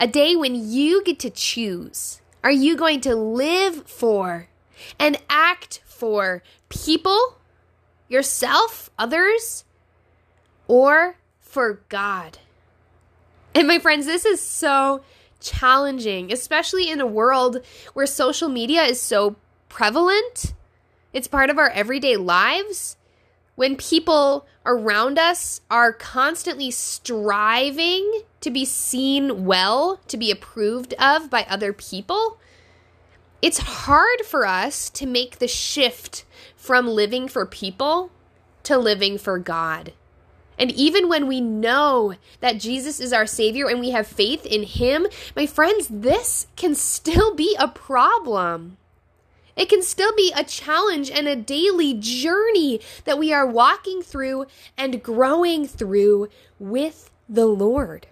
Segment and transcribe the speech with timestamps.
[0.00, 2.20] A day when you get to choose.
[2.44, 4.48] Are you going to live for
[4.96, 7.38] and act for people,
[8.08, 9.64] yourself, others,
[10.68, 12.38] or for God?
[13.56, 15.02] And my friends, this is so
[15.40, 17.58] challenging, especially in a world
[17.94, 19.34] where social media is so
[19.68, 20.54] prevalent.
[21.12, 22.97] It's part of our everyday lives
[23.58, 31.28] when people around us are constantly striving to be seen well, to be approved of
[31.28, 32.38] by other people,
[33.42, 38.12] it's hard for us to make the shift from living for people
[38.62, 39.92] to living for God.
[40.56, 44.62] And even when we know that Jesus is our Savior and we have faith in
[44.62, 48.76] Him, my friends, this can still be a problem.
[49.58, 54.46] It can still be a challenge and a daily journey that we are walking through
[54.76, 56.28] and growing through
[56.60, 58.06] with the Lord.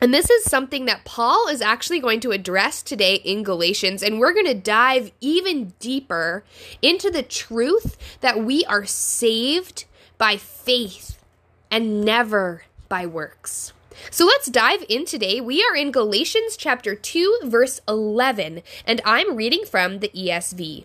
[0.00, 4.02] And this is something that Paul is actually going to address today in Galatians.
[4.02, 6.44] And we're going to dive even deeper
[6.82, 11.22] into the truth that we are saved by faith
[11.70, 13.72] and never by works.
[14.10, 15.40] So let's dive in today.
[15.40, 20.84] We are in Galatians chapter 2, verse 11, and I'm reading from the ESV.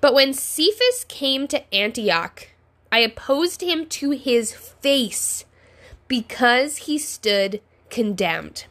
[0.00, 2.48] But when Cephas came to Antioch,
[2.90, 5.44] I opposed him to his face
[6.08, 8.66] because he stood condemned.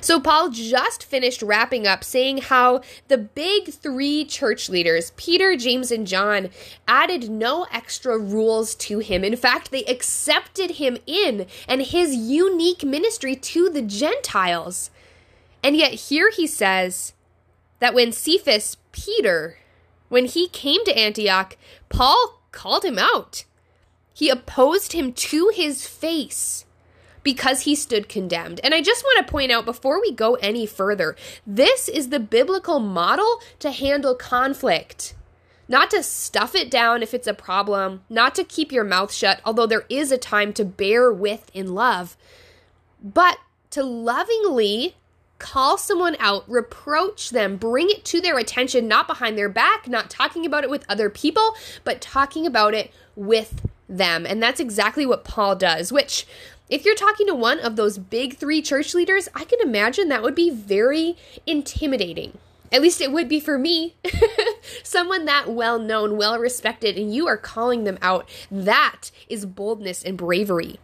[0.00, 5.90] So, Paul just finished wrapping up saying how the big three church leaders, Peter, James,
[5.90, 6.50] and John,
[6.86, 9.24] added no extra rules to him.
[9.24, 14.90] In fact, they accepted him in and his unique ministry to the Gentiles.
[15.62, 17.12] And yet, here he says
[17.78, 19.58] that when Cephas, Peter,
[20.08, 21.56] when he came to Antioch,
[21.88, 23.44] Paul called him out.
[24.12, 26.64] He opposed him to his face
[27.24, 28.60] because he stood condemned.
[28.62, 32.20] And I just want to point out before we go any further, this is the
[32.20, 35.14] biblical model to handle conflict.
[35.66, 39.40] Not to stuff it down if it's a problem, not to keep your mouth shut,
[39.44, 42.16] although there is a time to bear with in love,
[43.02, 43.38] but
[43.70, 44.94] to lovingly
[45.38, 50.10] call someone out, reproach them, bring it to their attention, not behind their back, not
[50.10, 54.24] talking about it with other people, but talking about it with them.
[54.26, 56.26] And that's exactly what Paul does, which
[56.68, 60.22] if you're talking to one of those big three church leaders, I can imagine that
[60.22, 61.16] would be very
[61.46, 62.38] intimidating.
[62.72, 63.94] At least it would be for me.
[64.82, 68.28] Someone that well known, well respected, and you are calling them out.
[68.50, 70.80] That is boldness and bravery.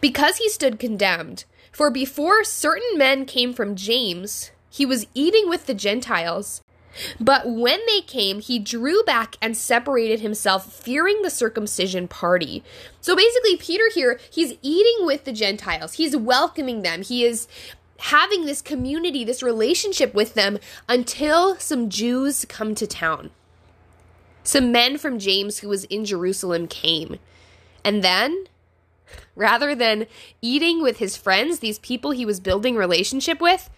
[0.00, 5.66] Because he stood condemned, for before certain men came from James, he was eating with
[5.66, 6.62] the Gentiles.
[7.20, 12.62] But when they came, he drew back and separated himself, fearing the circumcision party.
[13.00, 17.48] So basically, Peter here, he's eating with the Gentiles, he's welcoming them, he is
[17.98, 20.58] having this community, this relationship with them
[20.88, 23.30] until some Jews come to town.
[24.42, 27.18] Some men from James, who was in Jerusalem, came.
[27.84, 28.46] And then,
[29.34, 30.06] rather than
[30.40, 33.70] eating with his friends, these people he was building relationship with,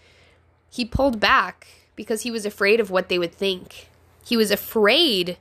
[0.69, 1.67] he pulled back
[1.99, 3.89] because he was afraid of what they would think.
[4.25, 5.37] He was afraid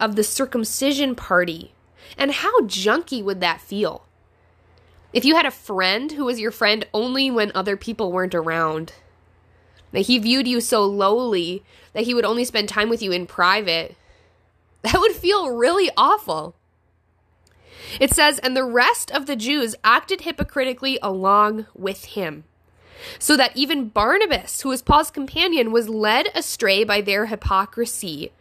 [0.00, 1.72] of the circumcision party.
[2.16, 4.04] And how junky would that feel?
[5.12, 8.94] If you had a friend who was your friend only when other people weren't around,
[9.92, 11.62] that he viewed you so lowly
[11.92, 13.94] that he would only spend time with you in private,
[14.82, 16.56] that would feel really awful.
[18.00, 22.42] It says, and the rest of the Jews acted hypocritically along with him
[23.18, 28.32] so that even Barnabas, who was Paul's companion, was led astray by their hypocrisy.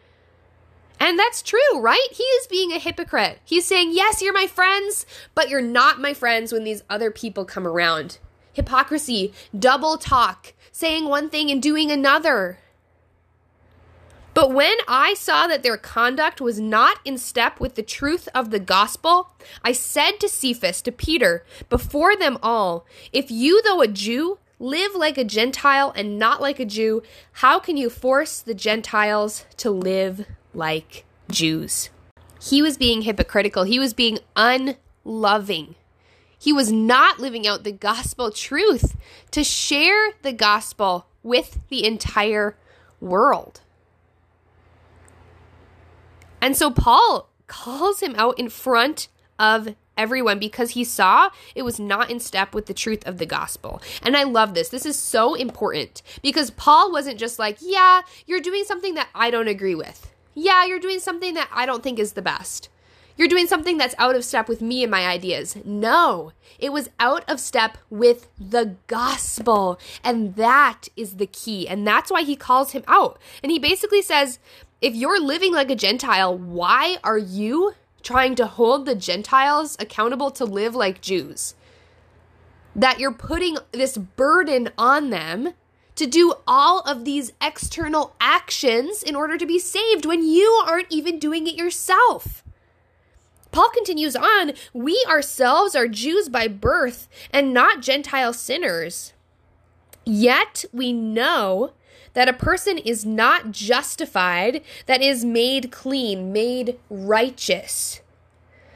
[1.00, 2.08] And that's true, right?
[2.12, 3.40] He is being a hypocrite.
[3.46, 5.06] He's saying, Yes, you're my friends,
[5.36, 8.18] but you're not my friends when these other people come around.
[8.54, 12.58] Hypocrisy, double talk, saying one thing and doing another.
[14.34, 18.52] But when I saw that their conduct was not in step with the truth of
[18.52, 19.34] the gospel,
[19.64, 24.96] I said to Cephas, to Peter, before them all, If you, though a Jew, live
[24.96, 29.70] like a Gentile and not like a Jew, how can you force the Gentiles to
[29.70, 31.90] live like Jews?
[32.42, 35.76] He was being hypocritical, he was being unloving.
[36.40, 38.96] He was not living out the gospel truth
[39.32, 42.56] to share the gospel with the entire
[43.02, 43.62] world.
[46.40, 49.08] And so Paul calls him out in front
[49.40, 53.26] of everyone because he saw it was not in step with the truth of the
[53.26, 53.82] gospel.
[54.02, 54.70] And I love this.
[54.70, 59.32] This is so important because Paul wasn't just like, yeah, you're doing something that I
[59.32, 60.14] don't agree with.
[60.34, 62.70] Yeah, you're doing something that I don't think is the best.
[63.18, 65.58] You're doing something that's out of step with me and my ideas.
[65.66, 69.80] No, it was out of step with the gospel.
[70.04, 71.68] And that is the key.
[71.68, 73.20] And that's why he calls him out.
[73.42, 74.38] And he basically says,
[74.82, 77.74] if you're living like a Gentile, why are you
[78.04, 81.56] trying to hold the Gentiles accountable to live like Jews?
[82.76, 85.54] That you're putting this burden on them
[85.96, 90.92] to do all of these external actions in order to be saved when you aren't
[90.92, 92.44] even doing it yourself.
[93.52, 99.14] Paul continues on, we ourselves are Jews by birth and not Gentile sinners.
[100.06, 101.72] Yet we know
[102.14, 108.02] that a person is not justified, that is made clean, made righteous.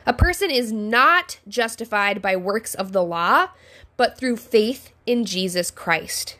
[0.05, 3.49] A person is not justified by works of the law,
[3.97, 6.37] but through faith in Jesus Christ.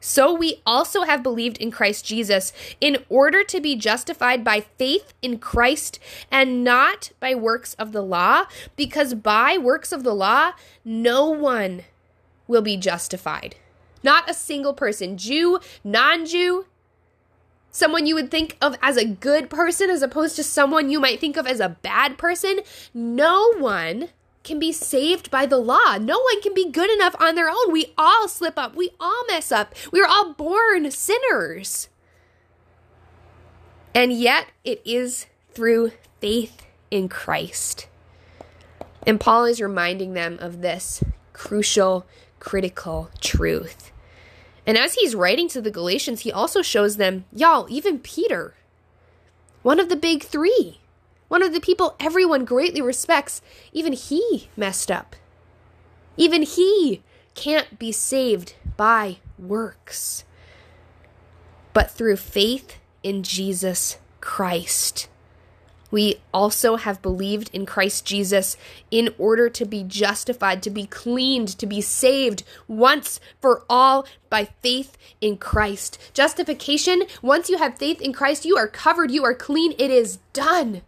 [0.00, 5.12] So we also have believed in Christ Jesus in order to be justified by faith
[5.22, 5.98] in Christ
[6.30, 8.44] and not by works of the law,
[8.76, 10.52] because by works of the law,
[10.84, 11.82] no one
[12.46, 13.56] will be justified.
[14.08, 16.64] Not a single person, Jew, non Jew,
[17.70, 21.20] someone you would think of as a good person as opposed to someone you might
[21.20, 22.60] think of as a bad person.
[22.94, 24.08] No one
[24.44, 25.98] can be saved by the law.
[26.00, 27.70] No one can be good enough on their own.
[27.70, 28.74] We all slip up.
[28.74, 29.74] We all mess up.
[29.92, 31.90] We are all born sinners.
[33.94, 37.88] And yet, it is through faith in Christ.
[39.06, 42.06] And Paul is reminding them of this crucial,
[42.40, 43.92] critical truth.
[44.68, 48.52] And as he's writing to the Galatians, he also shows them, y'all, even Peter,
[49.62, 50.78] one of the big three,
[51.28, 53.40] one of the people everyone greatly respects,
[53.72, 55.16] even he messed up.
[56.18, 57.02] Even he
[57.34, 60.24] can't be saved by works,
[61.72, 65.07] but through faith in Jesus Christ.
[65.90, 68.56] We also have believed in Christ Jesus
[68.90, 74.50] in order to be justified, to be cleaned, to be saved once for all by
[74.62, 75.98] faith in Christ.
[76.12, 80.18] Justification, once you have faith in Christ, you are covered, you are clean, it is
[80.32, 80.82] done.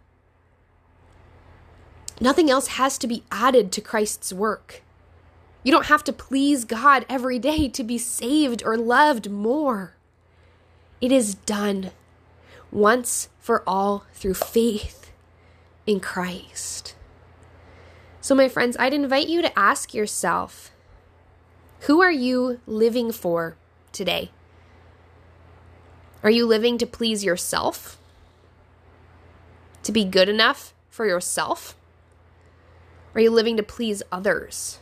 [2.21, 4.83] Nothing else has to be added to Christ's work.
[5.63, 9.95] You don't have to please God every day to be saved or loved more.
[11.01, 11.93] It is done
[12.71, 15.11] once for all through faith
[15.87, 16.95] in Christ.
[18.21, 20.71] So, my friends, I'd invite you to ask yourself
[21.81, 23.57] who are you living for
[23.93, 24.31] today?
[26.23, 27.99] Are you living to please yourself?
[29.85, 31.75] To be good enough for yourself?
[33.15, 34.79] Are you living to please others?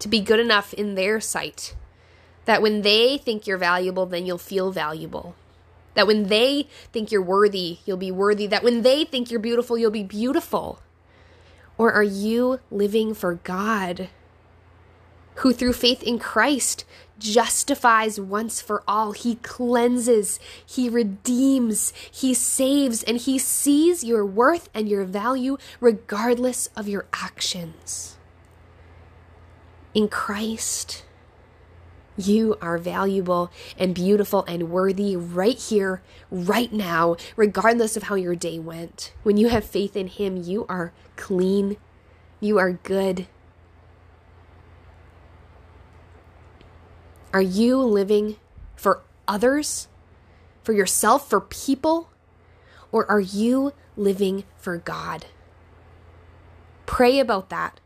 [0.00, 1.76] To be good enough in their sight?
[2.44, 5.36] That when they think you're valuable, then you'll feel valuable.
[5.96, 8.46] That when they think you're worthy, you'll be worthy.
[8.46, 10.80] That when they think you're beautiful, you'll be beautiful.
[11.76, 14.08] Or are you living for God?
[15.36, 16.84] who through faith in Christ
[17.18, 19.12] justifies once for all.
[19.12, 26.68] He cleanses, He redeems, He saves, and He sees your worth and your value regardless
[26.76, 28.16] of your actions.
[29.94, 31.04] In Christ,
[32.16, 38.34] you are valuable and beautiful and worthy right here, right now, regardless of how your
[38.34, 39.12] day went.
[39.22, 41.76] When you have faith in Him, you are clean,
[42.40, 43.26] you are good,
[47.36, 48.36] Are you living
[48.76, 49.88] for others,
[50.62, 52.08] for yourself, for people?
[52.90, 55.26] Or are you living for God?
[56.86, 57.78] Pray about that.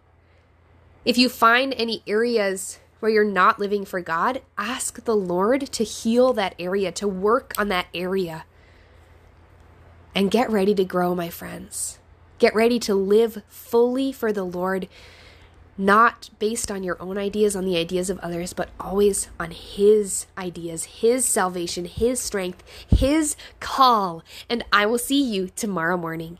[1.05, 5.85] If you find any areas where you're not living for God, ask the Lord to
[5.85, 8.45] heal that area, to work on that area.
[10.15, 11.99] And get ready to grow, my friends.
[12.39, 14.89] Get ready to live fully for the Lord
[15.81, 20.27] not based on your own ideas, on the ideas of others, but always on His
[20.37, 24.23] ideas, His salvation, His strength, His call.
[24.49, 26.39] And I will see you tomorrow morning.